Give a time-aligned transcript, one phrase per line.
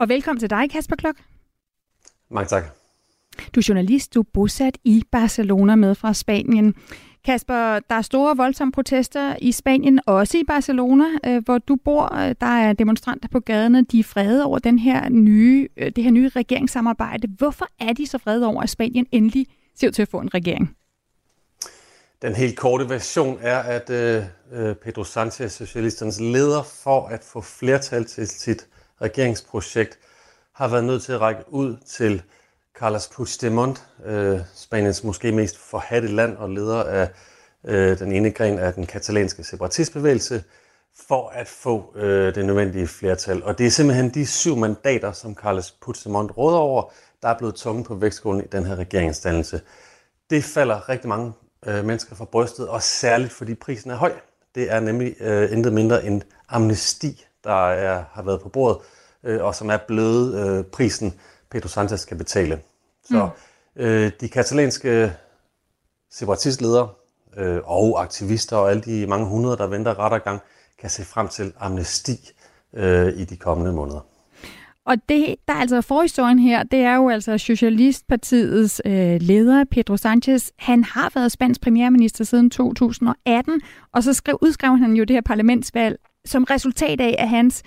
[0.00, 1.16] Og velkommen til dig, Kasper Klok.
[2.30, 2.81] Mange tak.
[3.54, 6.74] Du er journalist, du er bosat i Barcelona med fra Spanien.
[7.24, 12.08] Kasper, der er store voldsomme protester i Spanien, også i Barcelona, øh, hvor du bor.
[12.40, 16.10] Der er demonstranter på gaderne, de er frede over den her nye, øh, det her
[16.10, 17.28] nye regeringssamarbejde.
[17.38, 19.46] Hvorfor er de så frede over, at Spanien endelig
[19.76, 20.76] ser ud til at få en regering?
[22.22, 27.40] Den helt korte version er, at øh, øh Pedro Sanchez, socialisternes leder, for at få
[27.40, 28.66] flertal til sit
[29.00, 29.98] regeringsprojekt,
[30.54, 32.22] har været nødt til at række ud til
[32.82, 37.08] Carles Puigdemont, øh, Spaniens måske mest forhatte land og leder af
[37.64, 40.44] øh, den ene gren af den katalanske separatistbevægelse,
[41.08, 43.44] for at få øh, det nødvendige flertal.
[43.44, 47.54] Og det er simpelthen de syv mandater, som Carles Puigdemont råder over, der er blevet
[47.54, 49.60] tunge på vægtskålen i den her regeringsdannelse.
[50.30, 51.32] Det falder rigtig mange
[51.66, 54.12] øh, mennesker fra brystet, og særligt fordi prisen er høj.
[54.54, 58.78] Det er nemlig øh, intet mindre end amnesti, der er, har været på bordet,
[59.24, 61.14] øh, og som er blevet øh, prisen,
[61.50, 62.60] Pedro Sanchez skal betale.
[63.04, 63.28] Så
[63.76, 63.82] mm.
[63.82, 65.12] øh, de katalanske
[66.10, 66.88] separatistledere
[67.36, 70.40] øh, og aktivister og alle de mange hundrede, der venter rettergang,
[70.78, 72.12] kan se frem til amnesti
[72.74, 74.00] øh, i de kommende måneder.
[74.84, 79.96] Og det, der er altså forhistorien her, det er jo altså Socialistpartiets øh, leder, Pedro
[79.96, 80.50] Sanchez.
[80.58, 83.60] Han har været spansk premierminister siden 2018,
[83.92, 87.62] og så skrev, udskrev han jo det her parlamentsvalg som resultat af, at hans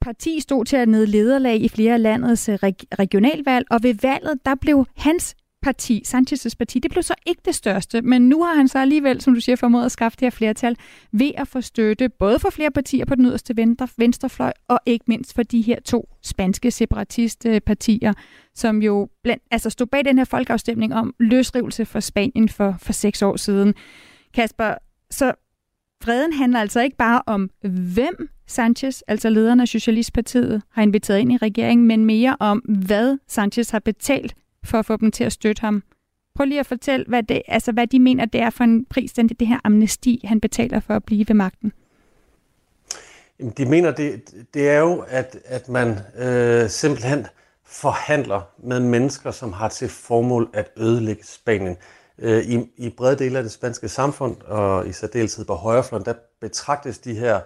[0.00, 2.58] parti stod til at nede lederlag i flere af landets øh,
[2.98, 7.54] regionalvalg, og ved valget, der blev hans parti, Sanchez's parti, det blev så ikke det
[7.54, 10.30] største, men nu har han så alligevel, som du siger, formået at skaffe det her
[10.30, 10.76] flertal
[11.12, 15.04] ved at få støtte både for flere partier på den yderste venstre, venstrefløj, og ikke
[15.08, 18.12] mindst for de her to spanske separatistpartier,
[18.54, 22.92] som jo blandt, altså stod bag den her folkeafstemning om løsrivelse for Spanien for, for
[22.92, 23.74] seks år siden.
[24.34, 24.74] Kasper,
[25.10, 25.32] så
[26.02, 27.50] freden handler altså ikke bare om,
[27.94, 33.18] hvem Sanchez, altså lederen af Socialistpartiet, har inviteret ind i regeringen, men mere om, hvad
[33.28, 34.34] Sanchez har betalt
[34.64, 35.82] for at få dem til at støtte ham.
[36.34, 39.12] Prøv lige at fortælle, hvad, det, altså, hvad de mener, det er for en pris,
[39.12, 41.72] den, det her amnesti, han betaler for at blive ved magten.
[43.58, 47.26] De mener, det, det er jo, at, at man øh, simpelthen
[47.66, 51.76] forhandler med mennesker, som har til formål at ødelægge Spanien.
[52.20, 56.14] Øh, i, I brede dele af det spanske samfund, og i særdeleshed på højrefløjen, der
[56.40, 57.40] betragtes de her,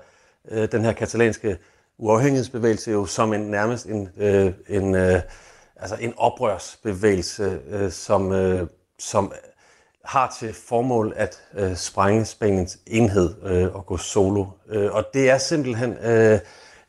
[0.51, 1.57] øh, den her katalanske
[1.99, 5.21] uafhængighedsbevægelse jo som en nærmest en, øh, en øh,
[5.77, 8.67] altså en oprørsbevægelse, øh, som, øh,
[8.99, 9.33] som
[10.05, 14.47] har til formål at øh, sprænge Spaniens enhed øh, og gå solo.
[14.69, 16.39] Øh, og det er simpelthen øh,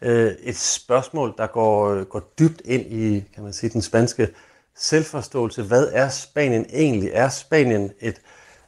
[0.02, 4.30] øh, et spørgsmål, der går, går dybt ind i kan man sige, den spanske
[4.76, 5.64] selvforståelse.
[5.64, 7.10] Hvad er Spanien egentlig?
[7.14, 8.22] Er Spanien et,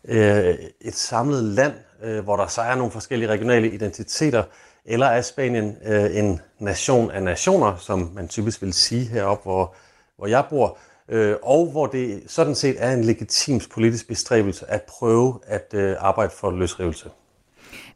[0.06, 1.74] øh, et samlet land,
[2.04, 4.44] øh, hvor der så er nogle forskellige regionale identiteter,
[4.86, 9.76] eller er Spanien øh, en nation af nationer, som man typisk vil sige heroppe, hvor
[10.18, 10.78] hvor jeg bor,
[11.10, 15.96] øh, og hvor det sådan set er en legitim politisk bestræbelse at prøve at øh,
[16.00, 17.10] arbejde for løsrivelse.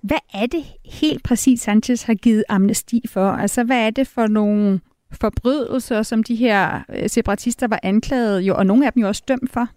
[0.01, 3.31] Hvad er det helt præcis, Sanchez har givet amnesti for?
[3.31, 4.79] Altså, hvad er det for nogle
[5.21, 9.23] forbrydelser, som de her øh, separatister var anklaget, jo, og nogle af dem jo også
[9.27, 9.67] dømt for?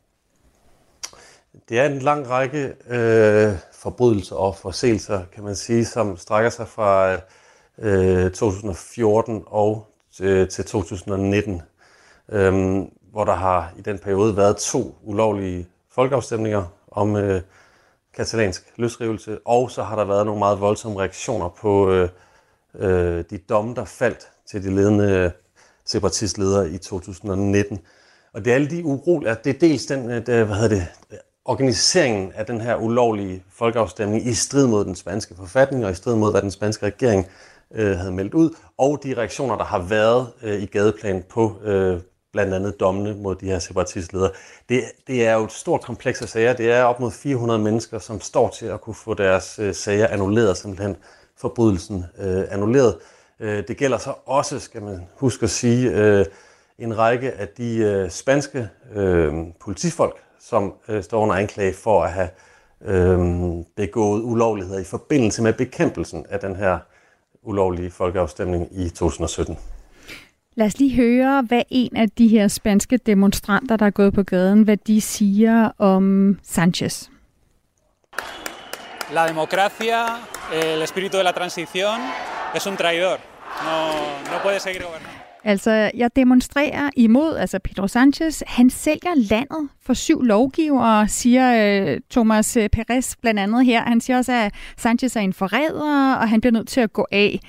[1.68, 6.68] Det er en lang række øh, forbrydelser og forseelser, kan man sige, som strækker sig
[6.68, 7.16] fra
[7.78, 9.86] øh, 2014 og
[10.20, 11.62] øh, til, til 2019
[12.28, 17.42] øh, hvor der har i den periode været to ulovlige folkeafstemninger om øh,
[18.16, 22.08] katalansk løsrivelse, og så har der været nogle meget voldsomme reaktioner på øh,
[22.74, 25.30] øh, de domme, der faldt til de ledende øh,
[25.84, 27.78] separatistledere i 2019.
[28.32, 29.42] Og det er alle de uroligheder.
[29.42, 30.86] Det er dels den, øh, det, hvad hedder det,
[31.44, 36.16] organiseringen af den her ulovlige folkeafstemning i strid mod den spanske forfatning og i strid
[36.16, 37.26] mod, hvad den spanske regering
[37.74, 42.00] øh, havde meldt ud, og de reaktioner, der har været øh, i gadeplan på, øh,
[42.32, 44.30] blandt andet dommene mod de her separatistledere.
[44.68, 46.52] Det, det er jo et stort kompleks af sager.
[46.52, 50.06] Det er op mod 400 mennesker, som står til at kunne få deres øh, sager
[50.06, 50.96] annulleret, simpelthen
[51.36, 52.96] forbrydelsen øh, annulleret.
[53.40, 56.24] Øh, det gælder så også, skal man huske at sige, øh,
[56.78, 58.68] en række af de øh, spanske
[59.60, 62.28] politifolk, som står under anklage for at have
[63.76, 66.78] begået ulovligheder i forbindelse med bekæmpelsen af den her
[67.42, 69.58] ulovlige folkeafstemning i 2017.
[70.54, 74.22] Lad os lige høre, hvad en af de her spanske demonstranter, der er gået på
[74.22, 77.08] gaden, hvad de siger om Sanchez.
[79.12, 82.00] La democracia, el espíritu de la transición,
[82.54, 83.18] es un traidor.
[83.64, 83.92] No,
[84.30, 85.24] no puede seguir gobernando.
[85.46, 92.00] Altså, jeg demonstrerer imod, altså Pedro Sanchez, han sælger landet for syv lovgivere, siger øh,
[92.10, 93.82] Thomas øh, Perez blandt andet her.
[93.82, 97.06] Han siger også, at Sanchez er en forræder, og han bliver nødt til at gå
[97.12, 97.40] af.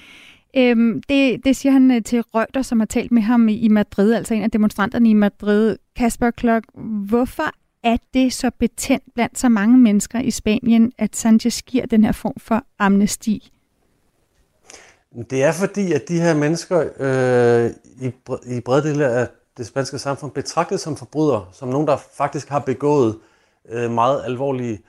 [0.57, 4.13] Øhm, det, det siger han øh, til Reuter, som har talt med ham i Madrid,
[4.13, 5.77] altså en af demonstranterne i Madrid.
[5.95, 6.63] Kasper Klok,
[7.07, 7.51] hvorfor
[7.85, 12.11] er det så betændt blandt så mange mennesker i Spanien, at Sanchez giver den her
[12.11, 13.51] form for amnesti?
[15.29, 17.71] Det er fordi, at de her mennesker øh,
[18.01, 18.11] i,
[18.55, 19.27] i brede dele af
[19.57, 23.17] det spanske samfund betragtes som forbrydere, som nogen, der faktisk har begået
[23.69, 24.79] øh, meget alvorlige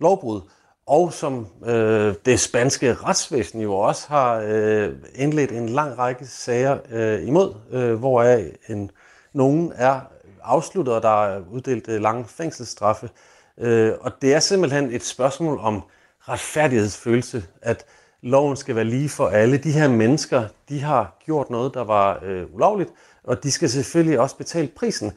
[0.00, 0.40] lovbrud,
[0.86, 6.78] og som øh, det spanske retsvæsen jo også har øh, indledt en lang række sager
[6.90, 8.90] øh, imod, øh, hvoraf en,
[9.32, 10.00] nogen er
[10.46, 13.10] afsluttet, og der er uddelt øh, lange fængselsstraffe.
[13.58, 15.82] Øh, og det er simpelthen et spørgsmål om
[16.28, 17.84] retfærdighedsfølelse, at
[18.22, 19.56] loven skal være lige for alle.
[19.56, 22.90] De her mennesker, de har gjort noget, der var øh, ulovligt,
[23.24, 25.12] og de skal selvfølgelig også betale prisen.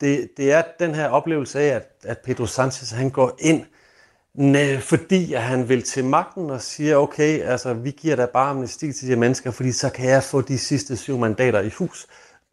[0.00, 3.64] Det, det er den her oplevelse af, at, at Pedro Sanchez han går ind,
[4.34, 8.50] næ, fordi at han vil til magten og siger, okay, altså vi giver da bare
[8.50, 11.70] amnesti til de her mennesker, fordi så kan jeg få de sidste syv mandater i
[11.78, 12.06] hus.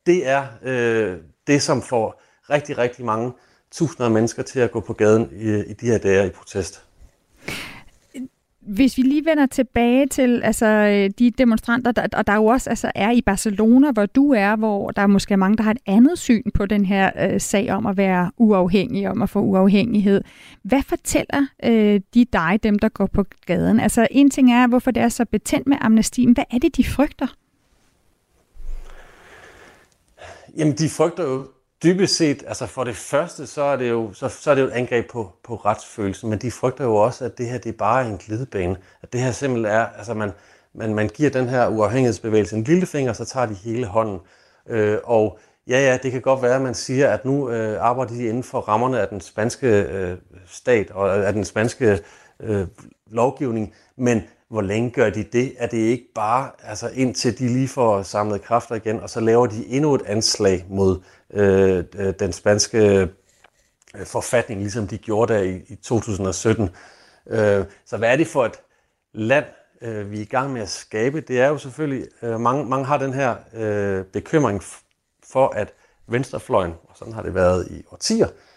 [0.06, 1.18] Det er øh,
[1.48, 3.32] det, som får rigtig, rigtig mange
[3.72, 6.84] tusinder af mennesker til at gå på gaden i, i de her dage i protest.
[8.62, 12.70] Hvis vi lige vender tilbage til altså, øh, de demonstranter, der, og der jo også
[12.70, 15.78] altså, er i Barcelona, hvor du er, hvor der er måske mange, der har et
[15.86, 20.22] andet syn på den her øh, sag om at være uafhængig, om at få uafhængighed.
[20.64, 23.80] Hvad fortæller øh, de dig, dem der går på gaden?
[23.80, 26.32] Altså en ting er, hvorfor det er så betændt med amnestien.
[26.34, 27.28] Hvad er det, de frygter?
[30.58, 31.48] Jamen, de frygter jo
[31.84, 34.68] dybest set, altså for det første, så er det jo, så, så er det jo
[34.68, 37.78] et angreb på, på retsfølelsen, men de frygter jo også, at det her det er
[37.78, 38.76] bare en glidebane.
[39.02, 40.32] At det her simpelthen er, altså man,
[40.74, 44.20] man, man giver den her uafhængighedsbevægelse en lille finger, så tager de hele hånden.
[44.68, 48.14] Øh, og ja, ja, det kan godt være, at man siger, at nu øh, arbejder
[48.14, 50.18] de inden for rammerne af den spanske øh,
[50.48, 52.00] stat og øh, af den spanske
[52.40, 52.68] øh,
[53.12, 55.54] lovgivning, men hvor længe gør de det?
[55.58, 59.48] Er det ikke bare, altså indtil de lige får samlet kræfter igen, og så laver
[59.48, 61.00] de endnu et anslag mod
[61.34, 63.10] øh, øh den spanske
[63.96, 66.70] øh, forfatning, ligesom de gjorde der i, i 2017.
[67.28, 68.60] Øh, så hvad er det for et
[69.14, 69.46] land,
[69.82, 71.22] øh, vi er i gang med at skabe?
[71.22, 74.64] Det er jo selvfølgelig, øh, mange, mange har den her øh, bekymring
[75.24, 75.74] for, at
[76.08, 78.51] venstrefløjen, og sådan har det været i årtier, øh,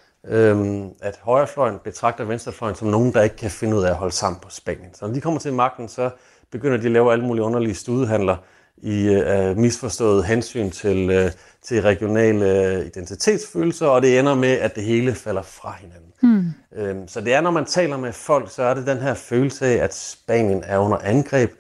[1.03, 4.41] at højrefløjen betragter venstrefløjen som nogen, der ikke kan finde ud af at holde sammen
[4.41, 4.94] på Spanien.
[4.94, 6.11] Så når de kommer til magten, så
[6.50, 8.37] begynder de at lave alle mulige underlige studehandler
[8.76, 11.31] i øh, misforstået hensyn til, øh,
[11.62, 16.11] til regionale øh, identitetsfølelser, og det ender med, at det hele falder fra hinanden.
[16.23, 16.53] Mm.
[16.77, 19.67] Øhm, så det er, når man taler med folk, så er det den her følelse
[19.67, 21.51] af, at Spanien er under angreb,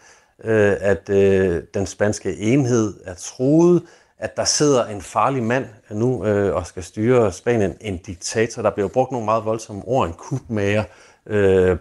[0.44, 3.82] øh, at øh, den spanske enhed er truet,
[4.18, 8.62] at der sidder en farlig mand øh, nu øh, og skal styre Spanien, en diktator.
[8.62, 10.84] Der bliver brugt nogle meget voldsomme ord, en kubmager,
[11.26, 11.76] øh,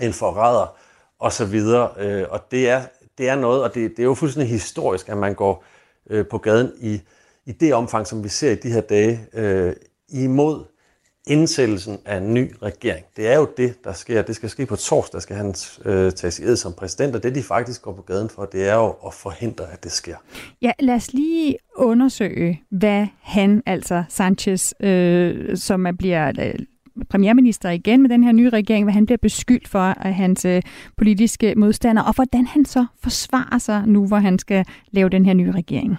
[0.00, 0.76] en forræder
[1.18, 1.54] osv.
[1.98, 2.82] Øh, og det er,
[3.18, 5.64] det er noget, og det, det er jo fuldstændig historisk, at man går
[6.10, 7.00] øh, på gaden i,
[7.46, 9.72] i det omfang, som vi ser i de her dage, øh,
[10.08, 10.64] imod
[11.26, 13.04] indsættelsen af en ny regering.
[13.16, 14.22] Det er jo det, der sker.
[14.22, 15.54] Det skal ske på torsdag, skal han
[15.84, 18.68] øh, tages i ed som præsident, og det de faktisk går på gaden for, det
[18.68, 20.16] er jo at forhindre, at det sker.
[20.62, 26.54] Ja, lad os lige undersøge, hvad han, altså Sanchez, øh, som er, bliver øh,
[27.10, 30.62] premierminister igen med den her nye regering, hvad han bliver beskyldt for af hans øh,
[30.96, 35.34] politiske modstandere, og hvordan han så forsvarer sig nu, hvor han skal lave den her
[35.34, 35.96] nye regering.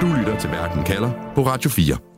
[0.00, 2.13] Du lytter til Verden kalder på Radio 4.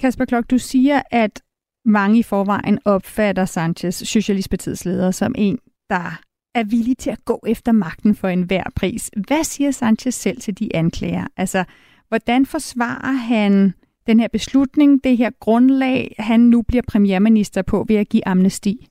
[0.00, 1.40] Kasper Klok, du siger, at
[1.84, 5.58] mange i forvejen opfatter Sanchez, Socialistpartiets leder, som en,
[5.90, 6.20] der
[6.54, 9.10] er villig til at gå efter magten for enhver pris.
[9.26, 11.26] Hvad siger Sanchez selv til de anklager?
[11.36, 11.64] Altså,
[12.08, 13.74] hvordan forsvarer han
[14.06, 18.88] den her beslutning, det her grundlag, han nu bliver premierminister på ved at give amnesti?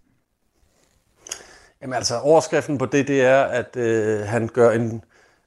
[1.81, 5.01] Jamen altså, overskriften på det, det er, at øh, han gør en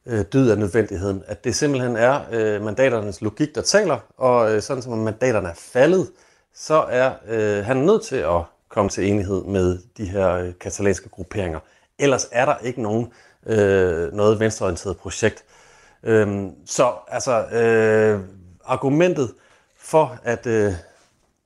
[0.06, 1.22] øh, død af nødvendigheden.
[1.26, 5.54] At det simpelthen er øh, mandaternes logik, der taler, og øh, sådan som mandaterne er
[5.54, 6.10] faldet,
[6.54, 11.08] så er øh, han nødt til at komme til enighed med de her øh, katalanske
[11.08, 11.60] grupperinger.
[11.98, 13.12] Ellers er der ikke nogen
[13.46, 15.44] øh, noget venstreorienteret projekt.
[16.02, 18.20] Øhm, så altså øh,
[18.64, 19.32] argumentet
[19.78, 20.72] for at øh,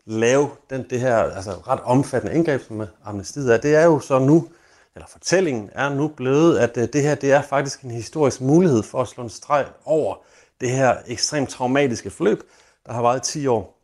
[0.06, 4.18] lave den, det her altså, ret omfattende indgreb, som amnestiet er, det er jo så
[4.18, 4.48] nu,
[4.96, 8.82] eller fortællingen er nu blevet, at øh, det her det er faktisk en historisk mulighed
[8.82, 10.16] for at slå en streg over
[10.60, 12.42] det her ekstremt traumatiske forløb,
[12.86, 13.78] der har varet 10 år,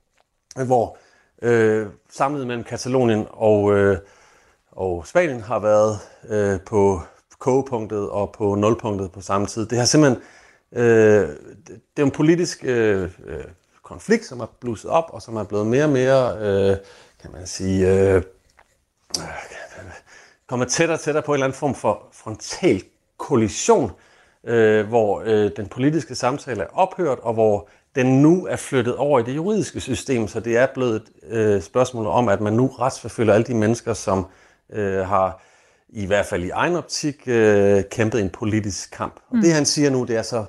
[0.67, 0.99] hvor
[1.43, 3.99] øh, samlet mellem Katalonien og, øh,
[4.73, 5.99] og Spanien har været
[6.29, 7.01] øh, på
[7.39, 9.67] kogepunktet og på nulpunktet på samme tid.
[9.67, 10.23] Det har simpelthen
[10.73, 11.29] øh,
[11.69, 13.45] det er en politisk øh, øh
[13.83, 16.77] konflikt, som er blusset op, og som er blevet mere og mere, øh,
[17.23, 18.17] kan man sige, øh,
[19.19, 19.60] øh
[20.51, 22.83] kommer tættere og tættere på en eller anden form for frontal
[23.19, 23.91] kollision,
[24.45, 29.21] øh, hvor øh, den politiske samtale er ophørt, og hvor den nu er flyttet over
[29.21, 32.67] i det juridiske system, så det er blevet et øh, spørgsmål om, at man nu
[32.67, 34.27] retsforfølger alle de mennesker, som
[34.73, 35.43] øh, har
[35.89, 39.15] i hvert fald i egen optik øh, kæmpet en politisk kamp.
[39.31, 39.43] Og mm.
[39.43, 40.45] det han siger nu, det er så,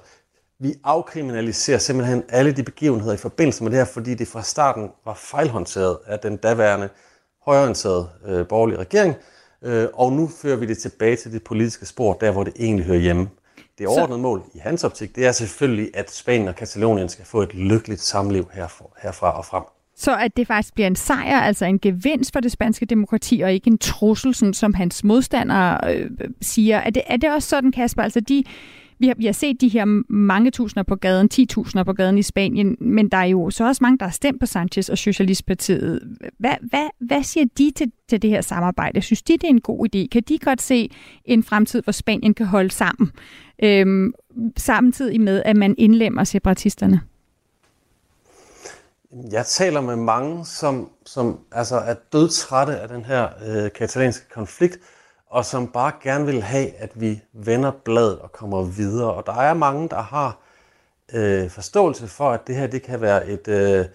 [0.59, 4.89] vi afkriminaliserer simpelthen alle de begivenheder i forbindelse med det her, fordi det fra starten
[5.05, 6.89] var fejlhåndteret af den daværende
[7.45, 9.15] højreorienterede øh, borgerlige regering,
[9.63, 12.85] øh, og nu fører vi det tilbage til det politiske spor, der hvor det egentlig
[12.85, 13.29] hører hjemme.
[13.77, 14.21] Det overordnede så...
[14.21, 18.01] mål i hans optik, det er selvfølgelig, at Spanien og Katalonien skal få et lykkeligt
[18.01, 19.63] samliv herfra, herfra og frem.
[19.95, 23.53] Så at det faktisk bliver en sejr, altså en gevinst for det spanske demokrati, og
[23.53, 26.09] ikke en trussel, sådan, som hans modstandere øh,
[26.41, 26.77] siger.
[26.77, 28.03] Er det, er det også sådan, Kasper?
[28.03, 28.43] Altså de,
[29.01, 32.21] vi har, vi har set de her mange tusinder på gaden, 10.000 på gaden i
[32.21, 36.17] Spanien, men der er jo så også mange, der har stemt på Sanchez og Socialistpartiet.
[36.39, 39.01] Hvad, hvad, hvad siger de til, til det her samarbejde?
[39.01, 40.07] Synes de, det er en god idé?
[40.07, 40.89] Kan de godt se
[41.25, 43.11] en fremtid, hvor Spanien kan holde sammen,
[43.63, 44.13] øhm,
[44.57, 47.01] samtidig med, at man indlemmer separatisterne?
[49.31, 54.79] Jeg taler med mange, som, som altså er dødtrætte af den her øh, katalanske konflikt,
[55.31, 59.13] og som bare gerne vil have, at vi vender bladet og kommer videre.
[59.13, 60.37] Og der er mange, der har
[61.13, 63.85] øh, forståelse for, at det her det kan være et, øh,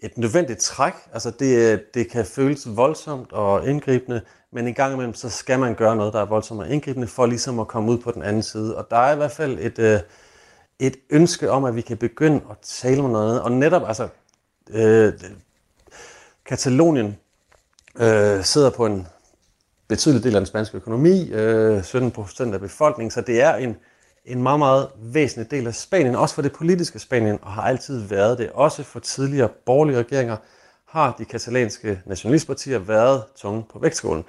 [0.00, 0.92] et nødvendigt træk.
[1.12, 4.20] Altså det, det kan føles voldsomt og indgribende,
[4.52, 7.26] men en gang imellem, så skal man gøre noget, der er voldsomt og indgribende, for
[7.26, 8.76] ligesom at komme ud på den anden side.
[8.76, 10.00] Og der er i hvert fald et, øh,
[10.78, 13.42] et ønske om, at vi kan begynde at tale om noget andet.
[13.42, 14.08] Og netop, altså,
[14.70, 15.12] øh,
[16.46, 17.16] Katalonien
[17.96, 19.06] øh, sidder på en
[19.88, 23.76] betydelig del af den spanske økonomi, øh, 17 procent af befolkningen, så det er en,
[24.24, 28.00] en meget, meget væsentlig del af Spanien, også for det politiske Spanien, og har altid
[28.00, 28.50] været det.
[28.54, 30.36] Også for tidligere borgerlige regeringer
[30.88, 34.24] har de katalanske nationalistpartier været tunge på vægtskålen.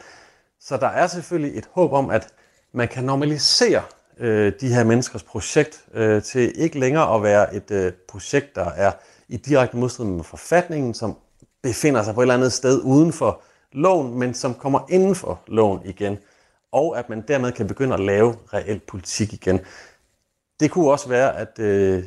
[0.60, 2.28] Så der er selvfølgelig et håb om, at
[2.74, 3.82] man kan normalisere
[4.20, 8.66] øh, de her menneskers projekt øh, til ikke længere at være et øh, projekt, der
[8.66, 8.92] er
[9.30, 11.18] i direkte modstrid med forfatningen, som
[11.64, 15.42] befinder sig på et eller andet sted uden for loven, men som kommer inden for
[15.48, 16.18] loven igen,
[16.72, 19.60] og at man dermed kan begynde at lave reel politik igen.
[20.60, 22.04] Det kunne også være, at øh,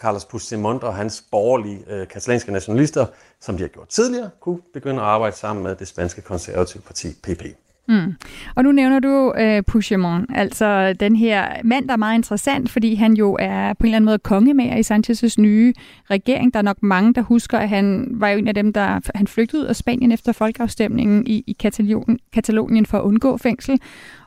[0.00, 3.06] Carlos Puigdemont og hans borgerlige øh, katalanske nationalister,
[3.40, 7.08] som de har gjort tidligere, kunne begynde at arbejde sammen med det spanske konservative parti
[7.22, 7.42] PP.
[7.88, 8.14] Mm.
[8.54, 12.94] Og nu nævner du øh, Puigdemont, altså den her mand, der er meget interessant, fordi
[12.94, 15.72] han jo er på en eller anden måde kongemager i Sanchez' nye
[16.10, 16.54] regering.
[16.54, 19.26] Der er nok mange, der husker, at han var jo en af dem, der han
[19.26, 23.80] flygtede ud af Spanien efter folkeafstemningen i, i Katalonien, Katalonien for at undgå fængsel.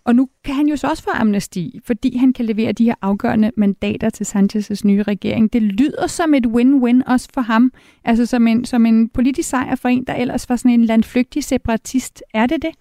[0.03, 2.95] Og nu kan han jo så også få amnesti, fordi han kan levere de her
[3.01, 5.53] afgørende mandater til Sanchez' nye regering.
[5.53, 7.71] Det lyder som et win-win også for ham,
[8.05, 11.43] altså som en, som en politisk sejr for en, der ellers var sådan en landflygtig
[11.43, 12.23] separatist.
[12.33, 12.71] Er det det?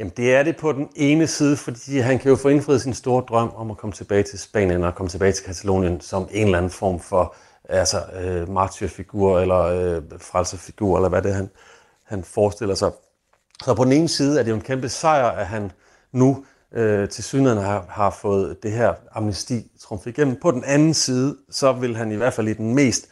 [0.00, 2.94] Jamen det er det på den ene side, fordi han kan jo få indfriet sin
[2.94, 6.44] store drøm om at komme tilbage til Spanien og komme tilbage til Katalonien som en
[6.44, 7.34] eller anden form for
[7.68, 11.50] altså, øh, martyrfigur eller øh, frelserfigur, eller hvad det er, han,
[12.04, 12.90] han forestiller sig.
[13.64, 15.72] Så på den ene side er det jo en kæmpe sejr, at han
[16.12, 20.36] nu øh, til synligheden har, har fået det her amnesti trumfet igennem.
[20.42, 23.08] På den anden side, så vil han i hvert fald i den mest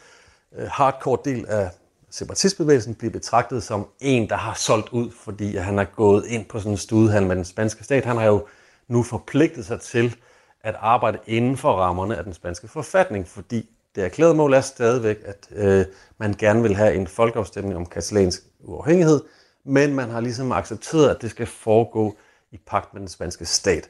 [0.57, 1.69] øh, hardcore del af
[2.11, 6.59] separatistbevægelsen bliver betragtet som en, der har solgt ud, fordi han er gået ind på
[6.59, 8.05] sådan en studehandel med den spanske stat.
[8.05, 8.47] Han har jo
[8.87, 10.15] nu forpligtet sig til
[10.61, 15.17] at arbejde inden for rammerne af den spanske forfatning, fordi det erklærede mål er stadigvæk,
[15.25, 15.85] at øh,
[16.17, 19.21] man gerne vil have en folkeafstemning om katalansk uafhængighed,
[19.65, 22.17] men man har ligesom accepteret, at det skal foregå
[22.51, 23.89] i pagt med den spanske stat.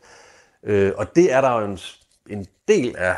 [0.64, 1.80] Øh, og det er der jo en,
[2.30, 3.16] en del af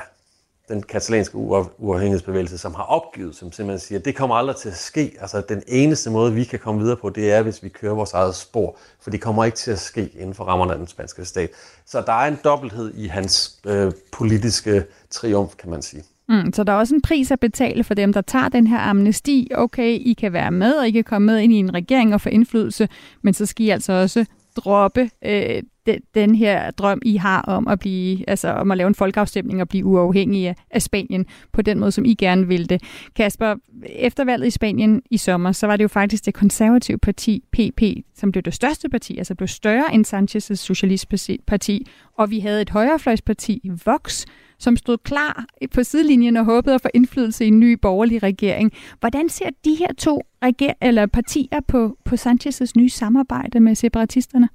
[0.71, 1.37] den katalanske
[1.77, 5.11] uafhængighedsbevægelse, som har opgivet, som simpelthen siger, at det kommer aldrig til at ske.
[5.21, 8.13] Altså den eneste måde, vi kan komme videre på, det er, hvis vi kører vores
[8.13, 11.25] eget spor, for det kommer ikke til at ske inden for rammerne af den spanske
[11.25, 11.49] stat.
[11.85, 16.03] Så der er en dobbelthed i hans øh, politiske triumf, kan man sige.
[16.29, 18.79] Mm, så der er også en pris at betale for dem, der tager den her
[18.79, 19.51] amnesti.
[19.55, 22.21] Okay, I kan være med, og I kan komme med ind i en regering og
[22.21, 22.89] få indflydelse,
[23.21, 24.25] men så skal I altså også
[24.55, 28.87] droppe øh, de, den her drøm, I har om at blive, altså om at lave
[28.87, 32.83] en folkeafstemning og blive uafhængige af Spanien på den måde, som I gerne vil det.
[33.15, 37.43] Kasper, efter valget i Spanien i sommer, så var det jo faktisk det konservative parti,
[37.51, 37.81] PP,
[38.15, 42.69] som blev det største parti, altså blev større end Sanchez' socialistparti, og vi havde et
[42.69, 44.25] højrefløjsparti, Vox,
[44.59, 48.71] som stod klar på sidelinjen og håbede at få indflydelse i en ny borgerlig regering.
[48.99, 54.49] Hvordan ser de her to reger- eller partier på, på Sanchez' nye samarbejde med separatisterne?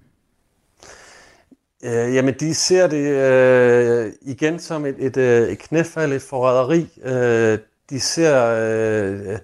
[1.85, 7.01] Øh, jamen, de ser det øh, igen som et, et, øh, et knæfald, et forræderi.
[7.05, 7.59] Øh,
[7.91, 8.57] de ser...
[8.59, 9.39] Øh,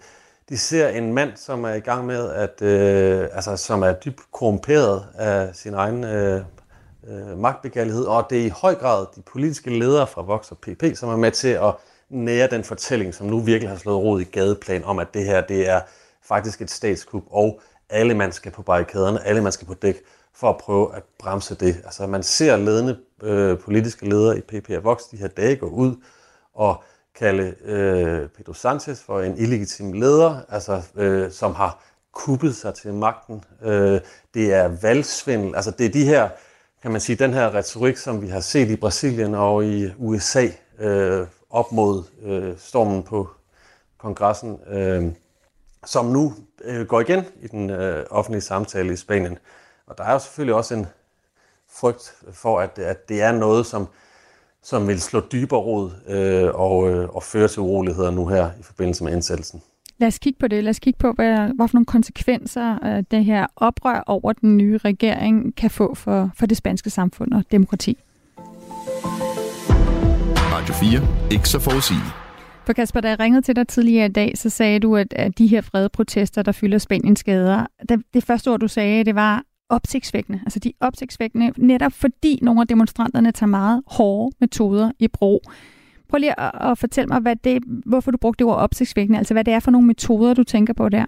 [0.49, 4.21] de ser en mand, som er i gang med at, øh, altså, som er dybt
[4.33, 6.43] korrumperet af sin egen øh,
[7.09, 10.85] øh, magtbegærlighed, og det er i høj grad de politiske ledere fra Vox og PP,
[10.95, 11.75] som er med til at
[12.11, 15.41] nære den fortælling, som nu virkelig har slået rod i gadeplan om, at det her
[15.41, 15.81] det er
[16.23, 17.61] faktisk et statskup, og
[17.91, 19.97] alle man skal på barrikaderne, alle man skal på dæk
[20.35, 21.77] for at prøve at bremse det.
[21.85, 25.97] Altså man ser ledende øh, politiske ledere i PPR Vox de her dage gå ud
[26.55, 26.83] og
[27.15, 32.95] kalde øh, Pedro Sanchez for en illegitim leder, altså øh, som har kuppet sig til
[32.95, 33.45] magten.
[33.63, 34.01] Øh,
[34.35, 36.29] det er valgsvindel, altså det er de her
[36.83, 40.47] kan man sige, den her retorik, som vi har set i Brasilien og i USA
[40.79, 43.29] øh, op mod øh, stormen på
[43.99, 45.05] kongressen, øh,
[45.85, 46.35] som nu
[46.65, 49.39] øh, går igen i den øh, offentlige samtale i Spanien.
[49.87, 50.87] Og der er jo selvfølgelig også en
[51.81, 53.89] frygt for, at, at det er noget, som,
[54.63, 58.63] som vil slå dybere rod øh, og, øh, og føre til uroligheder nu her i
[58.63, 59.63] forbindelse med indsættelsen.
[59.99, 60.65] Lad os kigge på det.
[60.65, 64.57] Lad os kigge på, hvad, hvad for nogle konsekvenser øh, det her oprør over den
[64.57, 67.99] nye regering kan få for, for det spanske samfund og demokrati.
[70.53, 71.31] Radio 4.
[71.31, 72.15] Ikke så forudsigeligt.
[72.67, 75.39] For Kasper, da jeg ringede til dig tidligere i dag, så sagde du, at, at
[75.39, 79.15] de her frede protester, der fylder Spaniens gader, det, det første ord, du sagde, det
[79.15, 80.41] var opsigtsvækkende.
[80.47, 85.43] Altså de er opsigtsvækkende, netop fordi nogle af demonstranterne tager meget hårde metoder i brug.
[86.09, 89.35] Prøv lige at, at fortælle mig, hvad det, hvorfor du brugte det ord opsigtsvækkende, altså
[89.35, 91.05] hvad det er for nogle metoder, du tænker på der.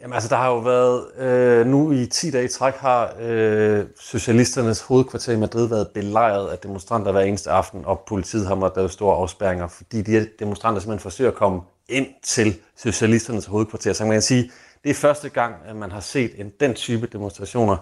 [0.00, 3.84] Jamen altså, der har jo været, øh, nu i 10 dage i træk har øh,
[4.00, 8.76] Socialisternes hovedkvarter i Madrid været belejret af demonstranter hver eneste aften, og politiet har måttet
[8.76, 13.92] lave store afspærringer, fordi de her demonstranter simpelthen forsøger at komme ind til Socialisternes hovedkvarter.
[13.92, 14.50] Så man kan sige,
[14.84, 17.76] det er første gang, at man har set en den type demonstrationer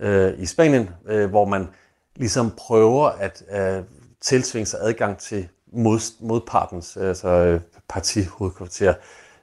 [0.00, 1.68] øh, i Spanien, øh, hvor man
[2.16, 3.82] ligesom prøver at øh,
[4.20, 8.94] tilsvinge sig adgang til mod, modpartens øh, altså, øh, partihovedkvarter.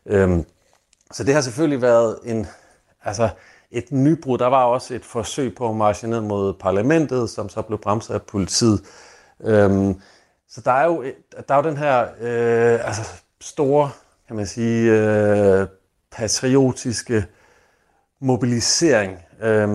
[0.06, 0.46] Øhm,
[1.12, 2.48] så det har selvfølgelig været en,
[3.04, 3.30] altså
[3.72, 4.38] et nybrud.
[4.38, 8.14] Der var også et forsøg på at marche ned mod parlamentet, som så blev bremset
[8.14, 8.82] af politiet.
[9.44, 10.02] Øhm,
[10.50, 11.04] så der er jo,
[11.48, 13.90] der er jo den her øh, altså store,
[14.28, 15.68] kan man sige, øh,
[16.18, 17.26] patriotiske
[18.20, 19.70] mobilisering øh,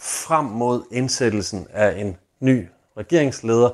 [0.00, 3.70] frem mod indsættelsen af en ny regeringsleder,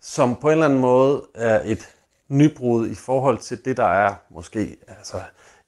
[0.00, 1.88] som på en eller anden måde er et
[2.28, 5.20] nybrud i forhold til det, der er måske altså,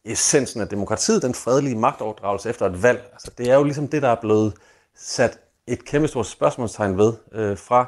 [0.04, 3.08] essensen af demokratiet, den fredelige magtoverdragelse efter et valg.
[3.12, 4.54] Altså, det er jo ligesom det, der er blevet
[4.96, 7.86] sat et kæmpe stort spørgsmålstegn ved øh, fra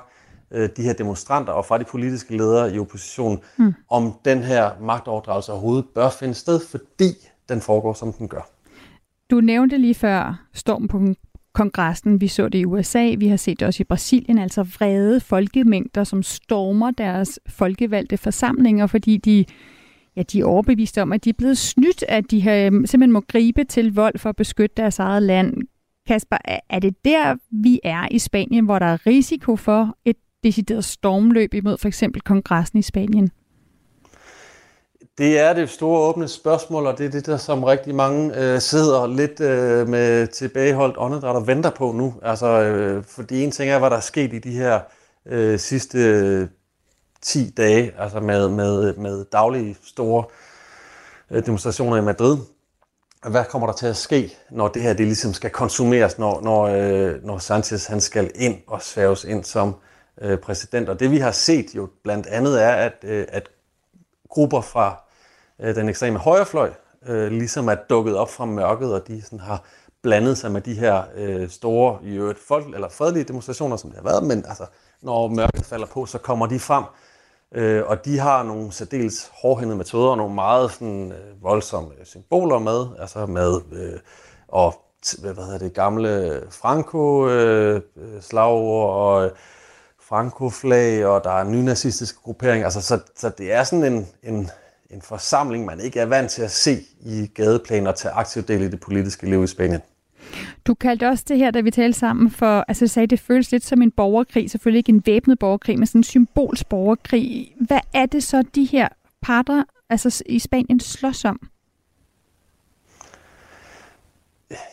[0.51, 3.75] øh, de her demonstranter og fra de politiske ledere i opposition, mm.
[3.91, 8.51] om den her magtoverdragelse overhovedet bør finde sted, fordi den foregår, som den gør.
[9.31, 11.15] Du nævnte lige før stormen på
[11.57, 12.21] kongressen.
[12.21, 16.05] Vi så det i USA, vi har set det også i Brasilien, altså vrede folkemængder,
[16.05, 19.45] som stormer deres folkevalgte forsamlinger, fordi de,
[20.17, 23.13] ja, de er overbeviste om, at de er blevet snydt, at de har, øhm, simpelthen
[23.13, 25.55] må gribe til vold for at beskytte deres eget land.
[26.07, 26.37] Kasper,
[26.69, 31.55] er det der, vi er i Spanien, hvor der er risiko for et decideret stormløb
[31.55, 33.31] imod for eksempel kongressen i Spanien?
[35.19, 38.61] Det er det store åbne spørgsmål, og det er det, der som rigtig mange øh,
[38.61, 42.15] sidder lidt øh, med tilbageholdt åndedræt og venter på nu.
[42.23, 44.81] Altså, øh, fordi en ting er, hvad der er sket i de her
[45.27, 46.49] øh, sidste øh,
[47.23, 50.25] 10 dage, altså med, med, med daglige store
[51.31, 52.39] øh, demonstrationer i Madrid.
[53.29, 56.63] Hvad kommer der til at ske, når det her det ligesom skal konsumeres, når, når,
[56.63, 59.75] øh, når Sanchez han skal ind og sværges ind som
[60.21, 60.89] øh, præsident?
[60.89, 63.49] Og det vi har set jo blandt andet er, at, øh, at
[64.29, 65.06] grupper fra
[65.61, 66.71] øh, den ekstreme højrefløj
[67.07, 69.65] øh, ligesom er dukket op fra mørket, og de sådan har
[70.03, 73.99] blandet sig med de her øh, store, i øvrigt folk, eller fredelige demonstrationer, som det
[73.99, 74.67] har været, men altså
[75.03, 76.85] når mørket falder på, så kommer de frem.
[77.55, 82.07] Øh, og de har nogle særdeles hårdhændede metoder, og nogle meget sådan, øh, voldsomme øh,
[82.07, 84.01] symboler med, altså med øh,
[84.49, 84.83] og
[85.21, 89.31] hvad hedder det, gamle Franco-slagord øh, øh og øh,
[90.01, 92.67] Franco-flag, og der er nynazistiske grupperinger.
[92.67, 94.51] Altså, så, så det er sådan en, en,
[94.91, 98.63] en forsamling, man ikke er vant til at se i gadeplaner og tage aktiv del
[98.63, 99.81] i det politiske liv i Spanien.
[100.67, 103.53] Du kaldte også det her, da vi talte sammen, for altså, du sagde, det føles
[103.53, 104.51] lidt som en borgerkrig.
[104.51, 107.55] Selvfølgelig ikke en væbnet borgerkrig, men sådan en symbolsk borgerkrig.
[107.61, 108.89] Hvad er det så, de her
[109.23, 111.41] parter altså, i Spanien slås om?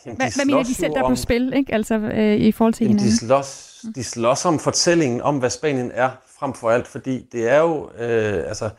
[0.06, 1.74] Jamen, hvad, hvad mener de selv, der er på spil, ikke?
[1.74, 3.12] Altså, øh, i forhold til jamen, hinanden?
[3.12, 7.50] De slås, de slås om fortællingen om, hvad Spanien er, frem for alt, fordi det
[7.50, 8.70] er jo, øh, altså,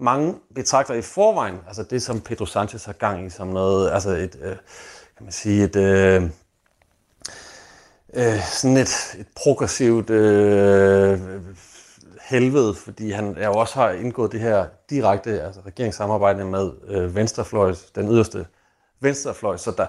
[0.00, 4.10] mange betragter i forvejen, altså det, som Pedro Sanchez har gang i, som noget, altså
[4.10, 4.56] et, øh,
[5.16, 6.22] kan man sige, et, øh,
[8.14, 11.20] øh, sådan et, et progressivt øh,
[12.22, 17.74] helvede, fordi han jo også har indgået det her direkte altså regeringssamarbejde med øh, venstrefløj,
[17.94, 18.46] den yderste
[19.00, 19.86] venstrefløj, så der,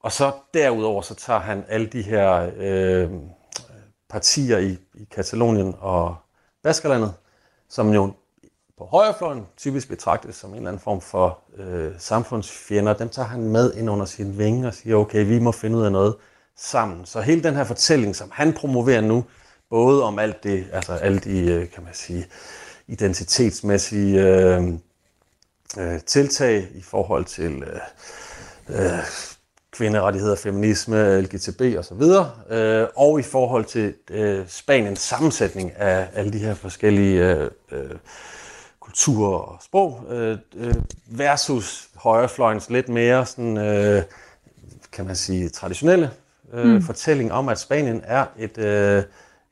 [0.00, 3.10] og så derudover så tager han alle de her øh,
[4.08, 6.16] partier i, i Katalonien og
[6.62, 7.14] Baskerlandet,
[7.68, 8.12] som jo
[8.78, 13.42] på højrefløjen typisk betragtes som en eller anden form for øh, samfundsfjender, dem tager han
[13.42, 16.16] med ind under sin vinge og siger, okay, vi må finde ud af noget
[16.56, 17.06] sammen.
[17.06, 19.24] Så hele den her fortælling, som han promoverer nu,
[19.70, 22.26] både om alt det, altså alle de, øh, kan man sige,
[22.88, 24.62] identitetsmæssige øh,
[25.78, 27.80] øh, tiltag i forhold til øh,
[28.68, 28.98] øh,
[29.70, 32.02] kvinderettigheder, feminisme, LGTB osv.,
[32.50, 37.90] øh, og i forhold til øh, Spaniens sammensætning af alle de her forskellige øh, øh,
[38.84, 40.74] kultur og sprog, øh, øh,
[41.06, 44.02] versus højrefløjens lidt mere sådan, øh,
[44.92, 46.10] kan man sige, traditionelle
[46.52, 46.82] øh, mm.
[46.82, 49.02] fortælling om, at Spanien er et, øh,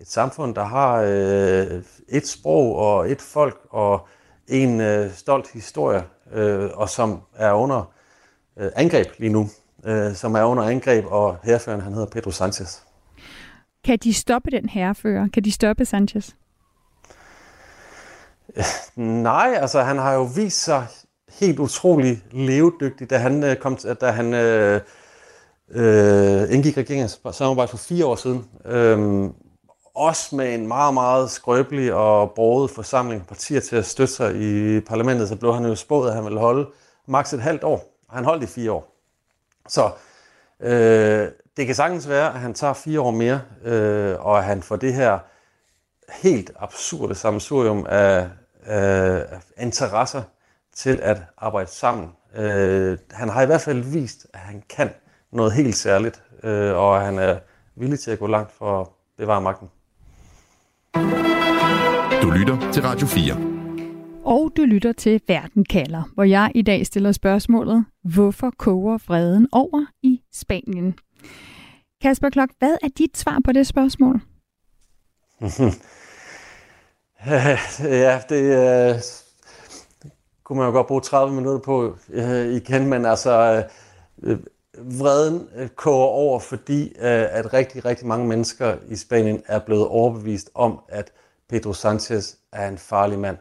[0.00, 4.08] et samfund, der har øh, et sprog og et folk og
[4.48, 7.92] en øh, stolt historie, øh, og som er under
[8.56, 9.48] øh, angreb lige nu,
[9.84, 12.78] øh, som er under angreb, og herføreren han hedder Pedro Sanchez.
[13.84, 15.28] Kan de stoppe den herrefører?
[15.32, 16.30] Kan de stoppe Sanchez?
[18.96, 20.86] Nej, altså han har jo vist sig
[21.40, 24.80] helt utrolig levedygtig, da han øh, kom, da han øh,
[25.70, 28.48] øh, indgik regeringens samarbejde for fire år siden.
[28.64, 29.32] Øhm,
[29.94, 34.80] også med en meget, meget skrøbelig og broget forsamling partier til at støtte sig i
[34.80, 36.68] parlamentet, så blev han jo spået, at han ville holde
[37.06, 37.98] maks et halvt år.
[38.08, 38.96] Og han holdt i fire år.
[39.68, 39.90] Så
[40.60, 44.62] øh, det kan sagtens være, at han tager fire år mere, øh, og at han
[44.62, 45.18] får det her
[46.22, 48.28] helt absurde samsurium af,
[48.66, 50.22] af interesser
[50.74, 52.08] til at arbejde sammen.
[52.36, 54.90] Øh, han har i hvert fald vist, at han kan
[55.32, 57.38] noget helt særligt, øh, og at han er
[57.76, 58.86] villig til at gå langt for at
[59.18, 59.68] bevare magten.
[62.22, 63.52] Du lytter til Radio 4.
[64.24, 69.48] Og du lytter til Verden kalder, hvor jeg i dag stiller spørgsmålet, hvorfor koger freden
[69.52, 70.94] over i Spanien?
[72.02, 74.20] Kasper Klok, hvad er dit svar på det spørgsmål?
[77.80, 79.00] ja, det øh,
[80.44, 83.64] kunne man jo godt bruge 30 minutter på øh, igen, men altså
[84.22, 84.38] øh,
[84.78, 89.88] vreden øh, koger over, fordi øh, at rigtig, rigtig mange mennesker i Spanien er blevet
[89.88, 91.12] overbevist om, at
[91.48, 93.36] Pedro Sanchez er en farlig mand,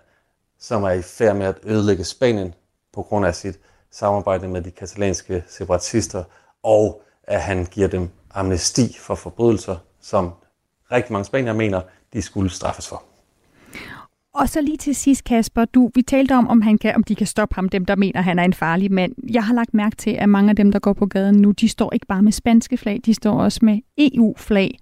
[0.59, 2.53] som er i færd med at ødelægge Spanien
[2.93, 3.59] på grund af sit
[3.91, 6.23] samarbejde med de katalanske separatister,
[6.63, 10.31] og at han giver dem amnesti for forbrydelser, som
[10.91, 11.81] rigtig mange spanier mener,
[12.13, 13.03] de skulle straffes for.
[14.41, 17.15] Og så lige til sidst, Kasper, du, vi talte om, om, han kan, om de
[17.15, 19.13] kan stoppe ham, dem der mener, han er en farlig mand.
[19.33, 21.69] Jeg har lagt mærke til, at mange af dem, der går på gaden nu, de
[21.69, 24.77] står ikke bare med spanske flag, de står også med EU-flag.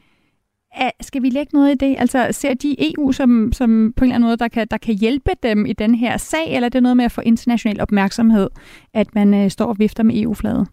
[1.01, 1.95] Skal vi lægge noget i det?
[1.99, 4.95] Altså, ser de EU som, som på en eller anden måde, der kan, der kan
[4.95, 8.49] hjælpe dem i den her sag, eller er det noget med at få international opmærksomhed,
[8.93, 10.67] at man øh, står og vifter med EU-flaget?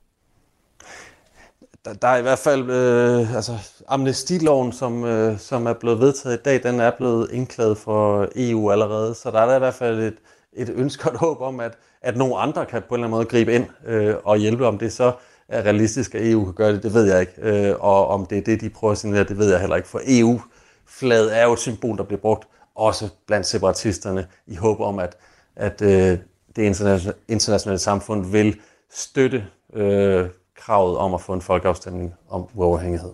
[1.86, 3.52] Der, der er i hvert fald øh, altså,
[3.88, 8.70] amnestiloven, som, øh, som er blevet vedtaget i dag, den er blevet indklaget for EU
[8.70, 9.14] allerede.
[9.14, 10.16] Så der er der i hvert fald et,
[10.52, 13.10] et ønske og et håb om, at, at nogle andre kan på en eller anden
[13.10, 14.66] måde gribe ind øh, og hjælpe.
[14.66, 15.12] Om det så
[15.48, 17.32] er realistisk, at EU kan gøre det, det ved jeg ikke.
[17.38, 19.88] Øh, og om det er det, de prøver at signalere, det ved jeg heller ikke.
[19.88, 24.98] For EU-flaget er jo et symbol, der bliver brugt også blandt separatisterne i håb om,
[24.98, 25.16] at,
[25.56, 26.18] at øh,
[26.56, 28.56] det internationale, internationale samfund vil
[28.90, 30.28] støtte øh,
[30.66, 33.12] kravet om at få en folkeafstemning om uafhængighed.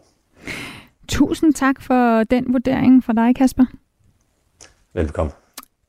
[1.08, 3.64] Tusind tak for den vurdering fra dig, Kasper.
[4.94, 5.32] Velkommen.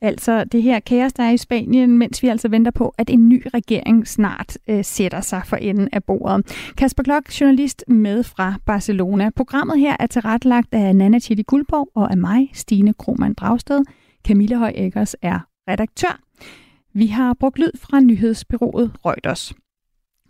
[0.00, 3.28] Altså det her kaos, der er i Spanien, mens vi altså venter på, at en
[3.28, 6.72] ny regering snart øh, sætter sig for enden af bordet.
[6.76, 9.30] Kasper Klok, journalist med fra Barcelona.
[9.36, 13.84] Programmet her er tilrettelagt af Nana Chidi Guldborg og af mig, Stine Krohmann Dragsted.
[14.26, 14.72] Camilla Høj
[15.22, 16.20] er redaktør.
[16.92, 19.54] Vi har brugt lyd fra nyhedsbyrået Reuters.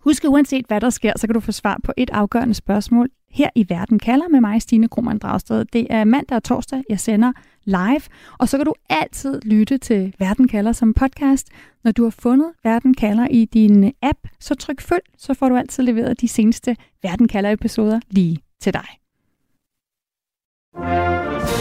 [0.04, 3.50] Husk, uanset hvad der sker, så kan du få svar på et afgørende spørgsmål her
[3.54, 5.64] i Verden kalder med mig, Stine Krohmann Dragsted.
[5.64, 7.32] Det er mandag og torsdag, jeg sender
[7.64, 8.00] live,
[8.38, 11.48] og så kan du altid lytte til Verden kalder som podcast.
[11.84, 15.56] Når du har fundet Verden kalder i din app, så tryk følg, så får du
[15.56, 18.88] altid leveret de seneste Verden kalder episoder lige til dig.